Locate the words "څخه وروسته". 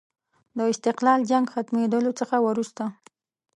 2.19-2.83